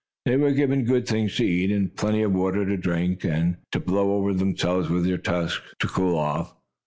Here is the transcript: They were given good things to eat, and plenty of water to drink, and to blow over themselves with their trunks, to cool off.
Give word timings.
They 0.25 0.35
were 0.35 0.51
given 0.51 0.85
good 0.85 1.07
things 1.07 1.35
to 1.35 1.45
eat, 1.45 1.69
and 1.71 1.95
plenty 1.95 2.23
of 2.23 2.31
water 2.33 2.65
to 2.65 2.75
drink, 2.75 3.23
and 3.23 3.57
to 3.71 3.79
blow 3.79 4.13
over 4.13 4.33
themselves 4.33 4.89
with 4.89 5.05
their 5.05 5.19
trunks, 5.19 5.61
to 5.77 5.85
cool 5.85 6.17
off. 6.17 6.55